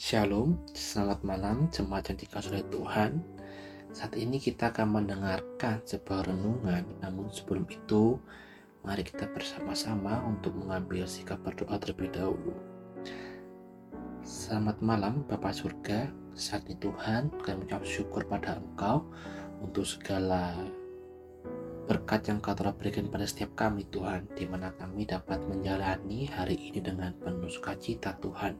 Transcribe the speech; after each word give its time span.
Shalom, 0.00 0.56
selamat 0.72 1.20
malam 1.28 1.68
jemaat 1.68 2.08
yang 2.08 2.24
dikasih 2.24 2.56
oleh 2.56 2.64
Tuhan. 2.72 3.20
Saat 3.92 4.16
ini 4.16 4.40
kita 4.40 4.72
akan 4.72 4.96
mendengarkan 4.96 5.84
sebuah 5.84 6.24
renungan, 6.24 7.04
namun 7.04 7.28
sebelum 7.28 7.68
itu 7.68 8.16
mari 8.80 9.04
kita 9.04 9.28
bersama-sama 9.28 10.24
untuk 10.24 10.56
mengambil 10.56 11.04
sikap 11.04 11.44
berdoa 11.44 11.76
terlebih 11.76 12.16
dahulu. 12.16 12.56
Selamat 14.24 14.80
malam 14.80 15.20
Bapak 15.28 15.52
Surga, 15.52 16.08
saat 16.32 16.64
ini 16.64 16.80
Tuhan 16.80 17.28
kami 17.44 17.68
mengucap 17.68 17.84
syukur 17.84 18.24
pada 18.24 18.56
Engkau 18.56 19.04
untuk 19.60 19.84
segala 19.84 20.64
berkat 21.84 22.24
yang 22.24 22.40
kau 22.40 22.56
telah 22.56 22.72
berikan 22.72 23.04
pada 23.12 23.28
setiap 23.28 23.52
kami 23.52 23.84
Tuhan, 23.92 24.32
di 24.32 24.48
mana 24.48 24.72
kami 24.80 25.04
dapat 25.04 25.44
menjalani 25.44 26.24
hari 26.32 26.56
ini 26.56 26.80
dengan 26.80 27.12
penuh 27.20 27.52
sukacita 27.52 28.16
Tuhan. 28.16 28.56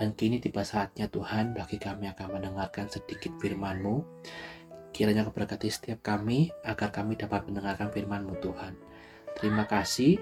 Dan 0.00 0.16
kini 0.16 0.40
tiba 0.40 0.64
saatnya 0.64 1.12
Tuhan 1.12 1.52
bagi 1.52 1.76
kami 1.76 2.08
akan 2.08 2.40
mendengarkan 2.40 2.88
sedikit 2.88 3.36
firman-Mu. 3.36 4.00
Kiranya 4.96 5.28
keberkati 5.28 5.68
setiap 5.68 6.00
kami 6.00 6.48
agar 6.64 6.88
kami 6.88 7.20
dapat 7.20 7.44
mendengarkan 7.44 7.92
firman-Mu 7.92 8.40
Tuhan. 8.40 8.80
Terima 9.36 9.68
kasih. 9.68 10.16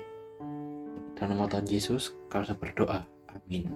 Dalam 1.14 1.38
nama 1.38 1.46
Tuhan 1.46 1.70
Yesus 1.70 2.10
kami 2.26 2.50
berdoa. 2.58 3.06
Amin. 3.30 3.70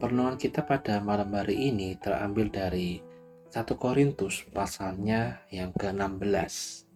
Pernuan 0.00 0.40
kita 0.40 0.64
pada 0.64 0.96
malam 1.04 1.28
hari 1.36 1.68
ini 1.68 2.00
terambil 2.00 2.48
dari 2.48 3.04
1 3.52 3.76
Korintus 3.76 4.48
pasalnya 4.48 5.44
yang 5.52 5.76
ke-16. 5.76 6.88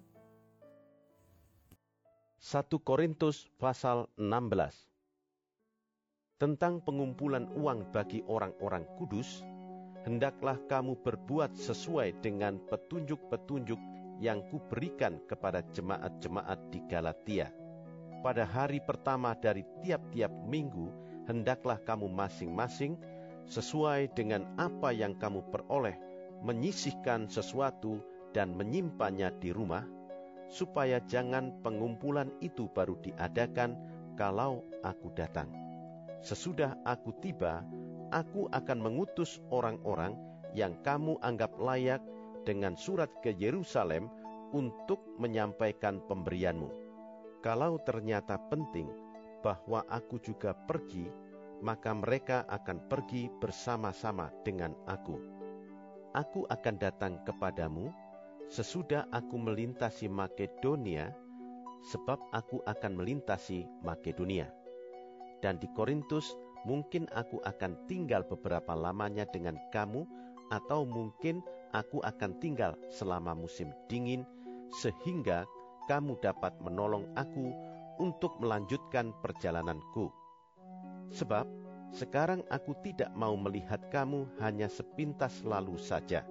1 2.40 2.64
Korintus 2.80 3.52
pasal 3.60 4.08
16 4.16 4.93
tentang 6.44 6.84
pengumpulan 6.84 7.48
uang 7.56 7.88
bagi 7.88 8.20
orang-orang 8.28 8.84
kudus, 9.00 9.40
hendaklah 10.04 10.60
kamu 10.68 10.92
berbuat 11.00 11.56
sesuai 11.56 12.20
dengan 12.20 12.60
petunjuk-petunjuk 12.68 13.80
yang 14.20 14.44
kuberikan 14.52 15.24
kepada 15.24 15.64
jemaat-jemaat 15.72 16.60
di 16.68 16.84
Galatia. 16.84 17.48
Pada 18.20 18.44
hari 18.44 18.84
pertama 18.84 19.32
dari 19.32 19.64
tiap-tiap 19.80 20.28
minggu, 20.44 20.92
hendaklah 21.24 21.80
kamu 21.80 22.12
masing-masing 22.12 23.00
sesuai 23.48 24.12
dengan 24.12 24.44
apa 24.60 24.92
yang 24.92 25.16
kamu 25.16 25.48
peroleh, 25.48 25.96
menyisihkan 26.44 27.24
sesuatu 27.24 28.04
dan 28.36 28.52
menyimpannya 28.52 29.32
di 29.40 29.48
rumah, 29.48 29.88
supaya 30.52 31.00
jangan 31.08 31.56
pengumpulan 31.64 32.28
itu 32.44 32.68
baru 32.68 33.00
diadakan 33.00 33.80
kalau 34.20 34.60
aku 34.84 35.08
datang 35.16 35.64
Sesudah 36.20 36.78
aku 36.84 37.16
tiba, 37.18 37.64
aku 38.14 38.46
akan 38.54 38.78
mengutus 38.78 39.42
orang-orang 39.50 40.14
yang 40.54 40.78
kamu 40.86 41.18
anggap 41.24 41.50
layak 41.58 41.98
dengan 42.46 42.78
surat 42.78 43.10
ke 43.24 43.34
Yerusalem 43.34 44.06
untuk 44.54 45.02
menyampaikan 45.18 45.98
pemberianmu. 46.06 46.70
Kalau 47.42 47.82
ternyata 47.82 48.38
penting 48.48 48.86
bahwa 49.42 49.82
aku 49.90 50.22
juga 50.22 50.54
pergi, 50.54 51.10
maka 51.60 51.92
mereka 51.92 52.46
akan 52.46 52.86
pergi 52.86 53.28
bersama-sama 53.42 54.30
dengan 54.46 54.72
aku. 54.86 55.18
Aku 56.14 56.46
akan 56.46 56.76
datang 56.78 57.18
kepadamu 57.26 57.90
sesudah 58.46 59.10
aku 59.10 59.34
melintasi 59.34 60.06
Makedonia, 60.06 61.10
sebab 61.90 62.16
aku 62.30 62.62
akan 62.64 62.92
melintasi 62.94 63.66
Makedonia 63.82 64.63
dan 65.44 65.60
di 65.60 65.68
Korintus 65.76 66.32
mungkin 66.64 67.04
aku 67.12 67.36
akan 67.44 67.76
tinggal 67.84 68.24
beberapa 68.24 68.72
lamanya 68.72 69.28
dengan 69.28 69.60
kamu, 69.76 70.08
atau 70.48 70.88
mungkin 70.88 71.44
aku 71.76 72.00
akan 72.00 72.40
tinggal 72.40 72.72
selama 72.88 73.36
musim 73.36 73.68
dingin, 73.92 74.24
sehingga 74.80 75.44
kamu 75.84 76.16
dapat 76.24 76.56
menolong 76.64 77.04
aku 77.20 77.52
untuk 78.00 78.40
melanjutkan 78.40 79.12
perjalananku. 79.20 80.08
Sebab 81.12 81.44
sekarang 81.92 82.40
aku 82.48 82.72
tidak 82.80 83.12
mau 83.12 83.36
melihat 83.36 83.78
kamu 83.92 84.24
hanya 84.40 84.66
sepintas 84.66 85.44
lalu 85.44 85.76
saja. 85.76 86.24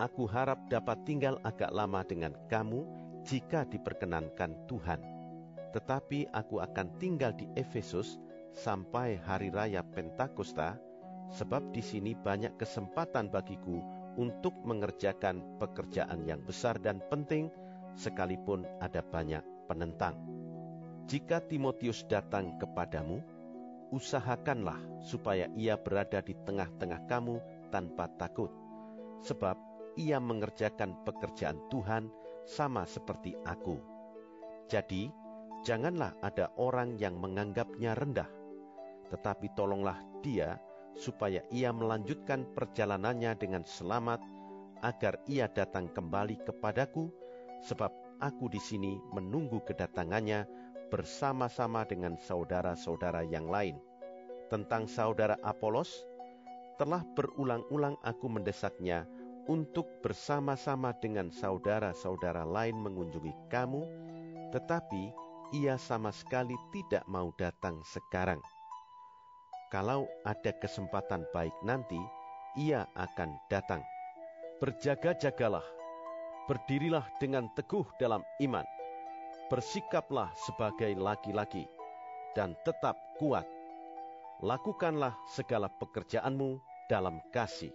Aku 0.00 0.24
harap 0.24 0.56
dapat 0.72 0.96
tinggal 1.04 1.36
agak 1.44 1.68
lama 1.68 2.00
dengan 2.00 2.32
kamu 2.48 2.88
jika 3.28 3.68
diperkenankan 3.68 4.56
Tuhan. 4.64 5.04
Tetapi 5.76 6.32
aku 6.32 6.64
akan 6.64 6.96
tinggal 6.96 7.34
di 7.36 7.44
Efesus 7.54 8.16
sampai 8.54 9.20
hari 9.20 9.52
raya 9.52 9.84
Pentakosta, 9.84 10.78
sebab 11.32 11.72
di 11.72 11.84
sini 11.84 12.16
banyak 12.16 12.56
kesempatan 12.56 13.28
bagiku 13.28 13.80
untuk 14.18 14.56
mengerjakan 14.64 15.60
pekerjaan 15.62 16.26
yang 16.26 16.42
besar 16.42 16.80
dan 16.80 16.98
penting, 17.06 17.52
sekalipun 17.94 18.66
ada 18.82 19.04
banyak 19.04 19.44
penentang. 19.70 20.18
Jika 21.08 21.40
Timotius 21.44 22.04
datang 22.04 22.60
kepadamu, 22.60 23.24
usahakanlah 23.94 25.00
supaya 25.00 25.48
ia 25.56 25.80
berada 25.80 26.20
di 26.20 26.36
tengah-tengah 26.44 27.08
kamu 27.08 27.40
tanpa 27.72 28.12
takut, 28.20 28.52
sebab 29.24 29.56
ia 29.96 30.20
mengerjakan 30.20 31.00
pekerjaan 31.08 31.58
Tuhan 31.72 32.12
sama 32.44 32.84
seperti 32.84 33.36
aku. 33.44 33.80
Jadi, 34.68 35.08
janganlah 35.64 36.12
ada 36.20 36.52
orang 36.60 37.00
yang 37.00 37.16
menganggapnya 37.16 37.96
rendah, 37.96 38.28
tetapi 39.08 39.52
tolonglah 39.56 39.98
dia 40.20 40.60
supaya 40.98 41.46
ia 41.54 41.70
melanjutkan 41.70 42.42
perjalanannya 42.58 43.38
dengan 43.38 43.62
selamat, 43.62 44.18
agar 44.82 45.18
ia 45.30 45.46
datang 45.46 45.86
kembali 45.90 46.42
kepadaku, 46.42 47.10
sebab 47.62 47.90
aku 48.18 48.50
di 48.50 48.58
sini 48.58 48.98
menunggu 49.14 49.62
kedatangannya 49.62 50.46
bersama-sama 50.90 51.86
dengan 51.86 52.18
saudara-saudara 52.18 53.22
yang 53.26 53.46
lain. 53.46 53.78
Tentang 54.50 54.90
saudara 54.90 55.38
Apolos, 55.46 56.02
telah 56.82 57.02
berulang-ulang 57.14 57.98
aku 58.02 58.26
mendesaknya 58.26 59.06
untuk 59.46 59.86
bersama-sama 60.02 60.94
dengan 60.98 61.30
saudara-saudara 61.30 62.42
lain 62.42 62.78
mengunjungi 62.78 63.34
kamu, 63.50 63.82
tetapi 64.54 65.12
ia 65.52 65.76
sama 65.76 66.12
sekali 66.14 66.54
tidak 66.72 67.04
mau 67.08 67.32
datang 67.36 67.80
sekarang 67.84 68.40
kalau 69.68 70.08
ada 70.24 70.52
kesempatan 70.56 71.28
baik 71.36 71.52
nanti, 71.60 72.00
ia 72.56 72.88
akan 72.96 73.36
datang. 73.52 73.84
Berjaga-jagalah, 74.64 75.64
berdirilah 76.48 77.04
dengan 77.20 77.52
teguh 77.52 77.84
dalam 78.00 78.24
iman, 78.40 78.64
bersikaplah 79.52 80.32
sebagai 80.48 80.96
laki-laki, 80.96 81.68
dan 82.32 82.56
tetap 82.64 82.96
kuat. 83.20 83.44
Lakukanlah 84.40 85.12
segala 85.28 85.68
pekerjaanmu 85.68 86.58
dalam 86.88 87.20
kasih. 87.30 87.70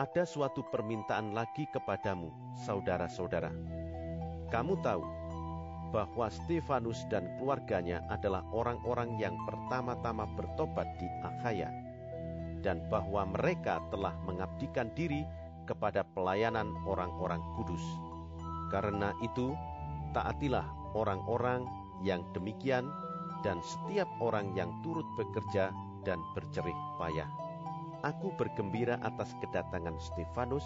Ada 0.00 0.24
suatu 0.24 0.64
permintaan 0.72 1.36
lagi 1.36 1.68
kepadamu, 1.68 2.32
saudara-saudara. 2.64 3.52
Kamu 4.48 4.80
tahu 4.80 5.19
bahwa 5.90 6.30
Stefanus 6.30 7.02
dan 7.10 7.26
keluarganya 7.38 8.02
adalah 8.10 8.46
orang-orang 8.54 9.18
yang 9.18 9.34
pertama-tama 9.46 10.26
bertobat 10.38 10.86
di 10.98 11.06
Akhaya, 11.26 11.70
dan 12.62 12.82
bahwa 12.88 13.26
mereka 13.26 13.82
telah 13.90 14.14
mengabdikan 14.24 14.90
diri 14.94 15.26
kepada 15.66 16.06
pelayanan 16.14 16.70
orang-orang 16.86 17.42
kudus. 17.58 17.82
Karena 18.70 19.10
itu, 19.22 19.54
taatilah 20.14 20.66
orang-orang 20.94 21.66
yang 22.06 22.22
demikian, 22.34 22.86
dan 23.40 23.58
setiap 23.64 24.06
orang 24.20 24.52
yang 24.52 24.68
turut 24.84 25.06
bekerja 25.16 25.72
dan 26.04 26.20
bercerih 26.36 26.76
payah. 27.00 27.28
Aku 28.00 28.32
bergembira 28.36 28.96
atas 29.04 29.32
kedatangan 29.44 29.96
Stefanus, 30.00 30.64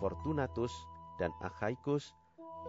Fortunatus, 0.00 0.72
dan 1.20 1.32
Akhaikus 1.44 2.16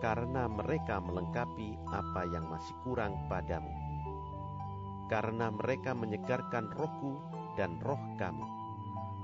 karena 0.03 0.51
mereka 0.51 0.99
melengkapi 0.99 1.79
apa 1.87 2.27
yang 2.27 2.43
masih 2.51 2.75
kurang 2.83 3.15
padamu. 3.31 3.71
Karena 5.07 5.47
mereka 5.47 5.95
menyegarkan 5.95 6.67
rohku 6.75 7.23
dan 7.55 7.79
roh 7.87 7.99
kamu. 8.19 8.43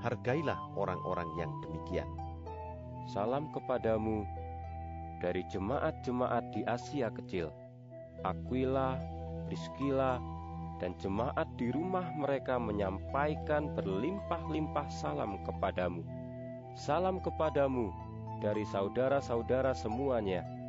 Hargailah 0.00 0.56
orang-orang 0.80 1.28
yang 1.36 1.52
demikian. 1.60 2.08
Salam 3.12 3.52
kepadamu 3.52 4.24
dari 5.20 5.44
jemaat-jemaat 5.52 6.48
di 6.56 6.64
Asia 6.64 7.12
Kecil. 7.12 7.52
Aquila, 8.24 8.96
Priscila, 9.44 10.16
dan 10.80 10.96
jemaat 10.96 11.44
di 11.60 11.68
rumah 11.68 12.08
mereka 12.16 12.56
menyampaikan 12.56 13.68
berlimpah-limpah 13.76 14.88
salam 14.88 15.44
kepadamu. 15.44 16.00
Salam 16.72 17.20
kepadamu 17.20 17.92
dari 18.40 18.64
saudara-saudara 18.64 19.76
semuanya 19.76 20.59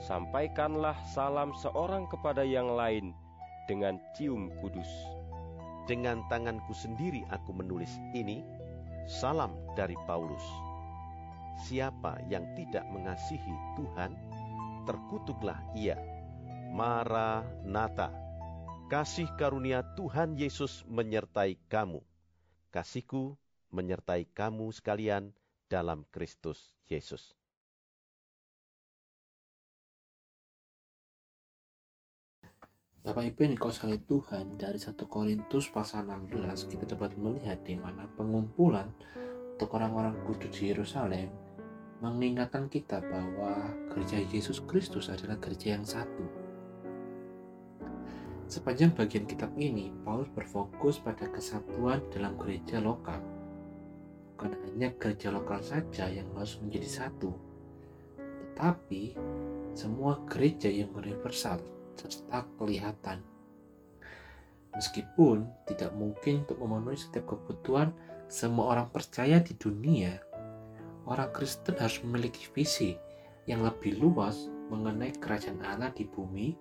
sampaikanlah 0.00 0.96
salam 1.12 1.52
seorang 1.60 2.08
kepada 2.08 2.40
yang 2.40 2.72
lain 2.72 3.12
dengan 3.68 4.00
cium 4.16 4.48
kudus. 4.58 4.88
Dengan 5.84 6.24
tanganku 6.32 6.72
sendiri 6.72 7.22
aku 7.28 7.52
menulis 7.52 7.90
ini, 8.16 8.42
salam 9.04 9.52
dari 9.76 9.96
Paulus. 10.08 10.42
Siapa 11.66 12.24
yang 12.32 12.48
tidak 12.56 12.86
mengasihi 12.88 13.54
Tuhan, 13.76 14.16
terkutuklah 14.88 15.60
ia. 15.76 15.98
Maranatha. 16.70 18.14
Kasih 18.90 19.30
karunia 19.38 19.86
Tuhan 19.94 20.34
Yesus 20.34 20.82
menyertai 20.86 21.58
kamu. 21.70 22.02
Kasihku 22.70 23.38
menyertai 23.70 24.26
kamu 24.30 24.70
sekalian 24.74 25.30
dalam 25.70 26.02
Kristus 26.10 26.58
Yesus. 26.90 27.39
Bapak 33.00 33.32
Ibu 33.32 33.48
yang 33.48 33.54
dikasihi 33.56 34.04
Tuhan 34.04 34.60
dari 34.60 34.76
1 34.76 34.92
Korintus 35.08 35.72
pasal 35.72 36.04
16 36.04 36.68
kita 36.68 36.84
dapat 36.84 37.16
melihat 37.16 37.56
di 37.64 37.72
mana 37.72 38.04
pengumpulan 38.12 38.92
untuk 39.56 39.72
orang-orang 39.72 40.20
kudus 40.28 40.52
di 40.60 40.68
Yerusalem 40.68 41.32
mengingatkan 42.04 42.68
kita 42.68 43.00
bahwa 43.00 43.72
gereja 43.88 44.20
Yesus 44.28 44.60
Kristus 44.68 45.08
adalah 45.08 45.40
gereja 45.40 45.80
yang 45.80 45.88
satu. 45.88 46.28
Sepanjang 48.52 48.92
bagian 48.92 49.24
kitab 49.24 49.56
ini, 49.56 49.88
Paulus 50.04 50.28
berfokus 50.36 51.00
pada 51.00 51.24
kesatuan 51.32 52.04
dalam 52.12 52.36
gereja 52.36 52.84
lokal. 52.84 53.24
Bukan 54.36 54.52
hanya 54.68 54.92
gereja 55.00 55.32
lokal 55.32 55.64
saja 55.64 56.04
yang 56.04 56.28
harus 56.36 56.60
menjadi 56.60 57.08
satu, 57.08 57.32
tetapi 58.20 59.16
semua 59.72 60.20
gereja 60.28 60.68
yang 60.68 60.92
universal 60.92 61.79
serta 62.08 62.48
kelihatan. 62.56 63.20
Meskipun 64.72 65.50
tidak 65.66 65.90
mungkin 65.98 66.46
untuk 66.46 66.62
memenuhi 66.62 66.96
setiap 66.96 67.34
kebutuhan 67.34 67.90
semua 68.30 68.78
orang 68.78 68.88
percaya 68.94 69.42
di 69.42 69.52
dunia, 69.58 70.22
orang 71.10 71.34
Kristen 71.34 71.74
harus 71.74 71.98
memiliki 72.06 72.46
visi 72.54 72.94
yang 73.50 73.66
lebih 73.66 73.98
luas 73.98 74.46
mengenai 74.70 75.10
kerajaan 75.18 75.58
Allah 75.66 75.90
di 75.90 76.06
bumi 76.06 76.54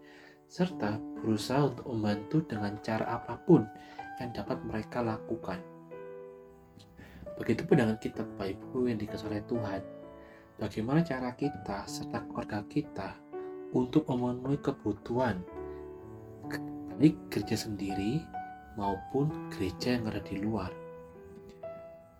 serta 0.49 0.97
berusaha 1.21 1.69
untuk 1.69 1.85
membantu 1.93 2.41
dengan 2.49 2.81
cara 2.81 3.05
apa 3.21 3.37
pun 3.45 3.69
yang 4.17 4.33
dapat 4.33 4.57
mereka 4.65 5.05
lakukan. 5.05 5.61
Begitupun 7.37 7.77
dengan 7.77 7.95
kita 8.01 8.25
Bapak 8.35 8.57
Ibu 8.57 8.89
yang 8.89 8.97
dikasih 8.99 9.45
Tuhan. 9.45 9.81
Bagaimana 10.59 11.05
cara 11.05 11.31
kita 11.39 11.87
serta 11.87 12.25
keluarga 12.27 12.65
kita 12.67 13.28
untuk 13.73 14.09
memenuhi 14.09 14.57
kebutuhan 14.61 15.41
baik 16.99 17.15
gereja 17.31 17.55
sendiri 17.55 18.19
maupun 18.75 19.31
gereja 19.55 19.95
yang 19.95 20.11
ada 20.11 20.19
di 20.19 20.35
luar. 20.43 20.67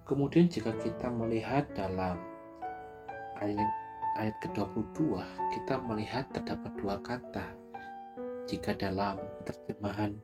Kemudian 0.08 0.48
jika 0.48 0.72
kita 0.80 1.12
melihat 1.12 1.68
dalam 1.76 2.16
ayat 3.44 3.70
ayat 4.18 4.36
ke-22, 4.40 5.20
kita 5.54 5.76
melihat 5.84 6.26
terdapat 6.32 6.72
dua 6.80 6.96
kata. 7.04 7.46
Jika 8.50 8.74
dalam 8.74 9.20
terjemahan 9.46 10.18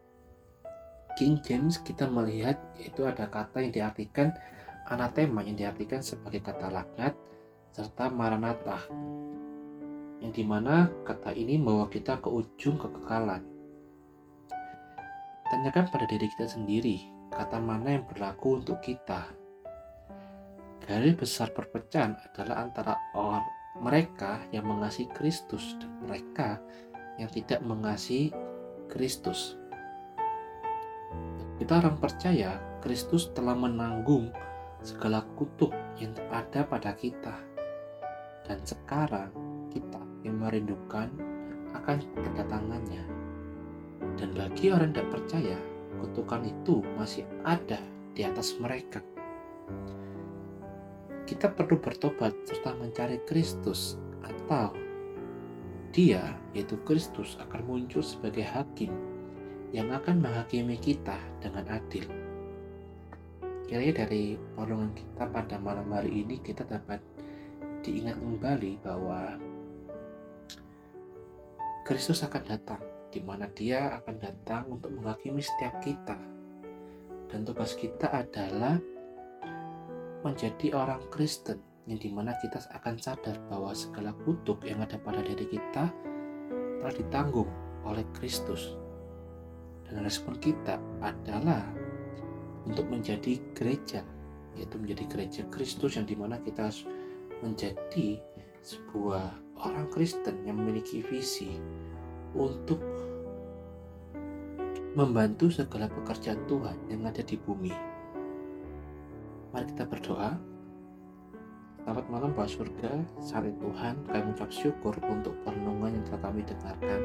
King 1.15 1.39
James 1.45 1.79
kita 1.79 2.11
melihat 2.11 2.59
itu 2.75 3.07
ada 3.07 3.29
kata 3.31 3.63
yang 3.63 3.71
diartikan 3.71 4.35
anatema 4.91 5.45
yang 5.47 5.55
diartikan 5.55 6.03
sebagai 6.03 6.43
kata 6.43 6.67
laknat 6.67 7.15
serta 7.71 8.11
maranatha 8.11 8.83
yang 10.23 10.31
di 10.31 10.43
mana 10.43 10.87
kata 11.03 11.35
ini 11.35 11.59
membawa 11.59 11.91
kita 11.91 12.19
ke 12.19 12.29
ujung 12.31 12.79
kekekalan. 12.79 13.43
Tanyakan 15.45 15.85
pada 15.91 16.05
diri 16.09 16.27
kita 16.35 16.47
sendiri, 16.49 16.97
kata 17.31 17.59
mana 17.61 17.99
yang 17.99 18.05
berlaku 18.07 18.63
untuk 18.63 18.81
kita. 18.81 19.29
Garis 20.85 21.17
besar 21.17 21.49
perpecahan 21.49 22.13
adalah 22.29 22.61
antara 22.61 22.93
orang 23.17 23.45
mereka 23.81 24.39
yang 24.53 24.69
mengasihi 24.69 25.09
Kristus 25.11 25.75
dan 25.81 25.91
mereka 26.05 26.61
yang 27.19 27.27
tidak 27.31 27.59
mengasihi 27.65 28.31
Kristus. 28.87 29.57
Kita 31.55 31.79
orang 31.79 31.97
percaya 31.97 32.59
Kristus 32.83 33.31
telah 33.31 33.55
menanggung 33.55 34.29
segala 34.85 35.25
kutuk 35.39 35.73
yang 35.97 36.13
ada 36.29 36.61
pada 36.67 36.93
kita. 36.93 37.33
Dan 38.45 38.61
sekarang 38.61 39.33
kita 39.73 40.04
yang 40.25 40.41
merindukan 40.41 41.07
akan 41.77 42.01
kedatangannya. 42.17 43.05
Dan 44.17 44.33
bagi 44.33 44.73
orang 44.73 44.91
tidak 44.91 45.21
percaya, 45.21 45.57
kutukan 46.01 46.41
itu 46.49 46.81
masih 46.97 47.23
ada 47.45 47.77
di 48.17 48.25
atas 48.25 48.57
mereka. 48.57 49.05
Kita 51.29 51.53
perlu 51.53 51.77
bertobat 51.77 52.33
serta 52.49 52.73
mencari 52.73 53.21
Kristus 53.29 54.01
atau 54.25 54.73
dia, 55.93 56.35
yaitu 56.51 56.75
Kristus, 56.83 57.37
akan 57.39 57.61
muncul 57.65 58.03
sebagai 58.03 58.43
hakim 58.45 58.91
yang 59.73 59.89
akan 59.91 60.21
menghakimi 60.21 60.77
kita 60.77 61.17
dengan 61.41 61.65
adil. 61.71 62.05
Kiranya 63.65 64.05
dari 64.05 64.37
perolongan 64.53 64.93
kita 64.93 65.23
pada 65.33 65.57
malam 65.57 65.89
hari 65.89 66.21
ini 66.21 66.37
kita 66.37 66.61
dapat 66.69 67.01
diingat 67.81 68.21
kembali 68.21 68.77
bahwa 68.85 69.41
Kristus 71.85 72.25
akan 72.25 72.43
datang, 72.49 72.81
di 73.13 73.21
mana 73.21 73.45
Dia 73.53 74.01
akan 74.01 74.17
datang 74.17 74.65
untuk 74.73 74.89
menghakimi 74.89 75.37
setiap 75.37 75.77
kita. 75.85 76.17
Dan 77.29 77.45
tugas 77.45 77.77
kita 77.77 78.09
adalah 78.09 78.81
menjadi 80.25 80.73
orang 80.73 81.05
Kristen, 81.13 81.61
yang 81.85 82.01
di 82.01 82.09
mana 82.09 82.33
kita 82.41 82.57
akan 82.73 82.97
sadar 82.97 83.37
bahwa 83.45 83.69
segala 83.77 84.17
kutuk 84.25 84.65
yang 84.65 84.81
ada 84.81 84.97
pada 84.97 85.21
diri 85.21 85.45
kita 85.45 85.93
telah 86.81 86.93
ditanggung 86.97 87.53
oleh 87.85 88.01
Kristus. 88.17 88.73
Dan 89.85 90.01
respon 90.01 90.41
kita 90.41 90.81
adalah 91.05 91.69
untuk 92.65 92.89
menjadi 92.89 93.37
gereja, 93.53 94.01
yaitu 94.57 94.81
menjadi 94.81 95.05
gereja 95.05 95.41
Kristus 95.53 96.01
yang 96.01 96.09
di 96.09 96.17
mana 96.17 96.41
kita 96.41 96.65
menjadi 97.45 98.17
sebuah 98.65 99.44
orang 99.65 99.89
Kristen 99.89 100.45
yang 100.45 100.61
memiliki 100.61 101.01
visi 101.01 101.57
untuk 102.37 102.77
membantu 104.93 105.49
segala 105.51 105.89
pekerjaan 105.91 106.39
Tuhan 106.45 106.77
yang 106.87 107.03
ada 107.03 107.25
di 107.25 107.35
bumi. 107.35 107.73
Mari 109.51 109.65
kita 109.73 109.89
berdoa. 109.89 110.37
Selamat 111.85 112.05
malam 112.09 112.33
Pak 112.33 112.49
Surga, 112.49 112.97
saling 113.21 113.61
Tuhan, 113.61 113.93
kami 114.09 114.21
mengucap 114.25 114.49
syukur 114.49 114.97
untuk 115.05 115.37
perenungan 115.45 115.93
yang 115.93 116.05
telah 116.09 116.21
kami 116.31 116.41
dengarkan 116.41 117.01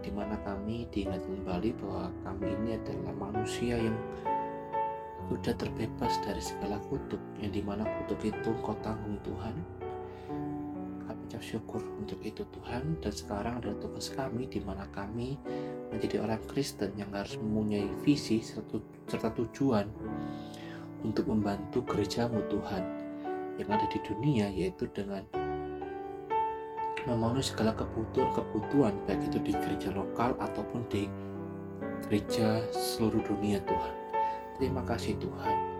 di 0.00 0.10
mana 0.10 0.34
kami 0.42 0.84
diingat 0.90 1.22
kembali 1.22 1.70
bahwa 1.78 2.10
kami 2.26 2.50
ini 2.60 2.76
adalah 2.76 3.14
manusia 3.14 3.78
yang 3.78 3.94
sudah 5.30 5.56
terbebas 5.56 6.12
dari 6.20 6.42
segala 6.42 6.76
kutuk 6.92 7.20
yang 7.40 7.52
di 7.54 7.62
mana 7.64 7.86
kutuk 8.02 8.20
itu 8.28 8.50
kau 8.60 8.76
tanggung 8.84 9.16
Tuhan 9.24 9.83
mengucap 11.34 11.50
syukur 11.50 11.82
untuk 11.98 12.22
itu 12.22 12.46
Tuhan 12.46 13.02
dan 13.02 13.10
sekarang 13.10 13.58
adalah 13.58 13.74
tugas 13.82 14.06
kami 14.14 14.46
di 14.46 14.62
mana 14.62 14.86
kami 14.94 15.34
menjadi 15.90 16.22
orang 16.22 16.38
Kristen 16.46 16.94
yang 16.94 17.10
harus 17.10 17.34
mempunyai 17.42 17.90
visi 18.06 18.38
serta 18.38 19.34
tujuan 19.34 19.90
untuk 21.02 21.26
membantu 21.26 21.82
gerejamu 21.90 22.38
Tuhan 22.46 22.82
yang 23.58 23.66
ada 23.66 23.82
di 23.90 23.98
dunia 24.06 24.46
yaitu 24.46 24.86
dengan 24.94 25.26
memenuhi 27.10 27.42
segala 27.42 27.74
kebutuhan-kebutuhan 27.74 28.94
baik 29.10 29.26
itu 29.26 29.42
di 29.42 29.52
gereja 29.58 29.90
lokal 29.90 30.38
ataupun 30.38 30.86
di 30.86 31.10
gereja 32.06 32.62
seluruh 32.70 33.26
dunia 33.26 33.58
Tuhan. 33.66 33.94
Terima 34.54 34.86
kasih 34.86 35.18
Tuhan. 35.18 35.73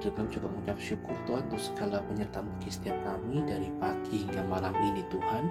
Kami 0.00 0.32
juga 0.32 0.48
mengucap 0.48 0.80
syukur 0.80 1.12
Tuhan 1.28 1.44
untuk 1.52 1.60
segala 1.60 2.00
penyertaan 2.08 2.48
bagi 2.56 2.70
setiap 2.72 2.96
kami 3.04 3.44
dari 3.44 3.68
pagi 3.76 4.24
hingga 4.24 4.42
malam 4.48 4.72
ini 4.80 5.04
Tuhan. 5.12 5.44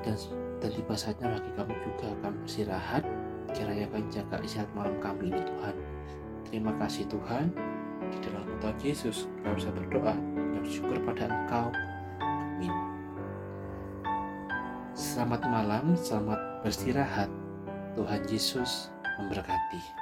Dan, 0.00 0.16
dan 0.64 0.70
tiba 0.72 0.94
saatnya 0.96 1.28
bagi 1.28 1.52
kami 1.52 1.76
juga 1.84 2.08
akan 2.16 2.32
beristirahat. 2.40 3.04
Kiranya 3.52 3.84
akan 3.92 4.02
jaga 4.08 4.36
istirahat 4.40 4.72
malam 4.72 4.96
kami 5.04 5.28
ini 5.28 5.42
Tuhan. 5.44 5.74
Terima 6.48 6.72
kasih 6.80 7.04
Tuhan. 7.12 7.52
Di 8.10 8.18
dalam 8.24 8.48
Tuhan 8.64 8.78
Yesus 8.80 9.28
kami 9.44 9.54
bisa 9.60 9.70
berdoa 9.76 10.14
dan 10.16 10.58
bersyukur 10.64 10.96
pada 11.04 11.28
Engkau. 11.28 11.68
Amin. 12.24 12.72
Selamat 14.96 15.44
malam, 15.46 15.92
selamat 15.94 16.64
beristirahat. 16.64 17.28
Tuhan 17.94 18.22
Yesus 18.30 18.88
memberkati. 19.20 19.99